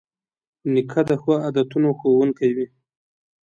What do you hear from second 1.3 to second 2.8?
عادتونو ښوونکی وي.